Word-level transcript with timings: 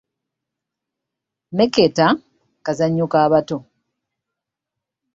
Mmeketa 1.51 2.07
kazannyo 2.65 3.05
ka 3.11 3.29
bato 3.31 3.57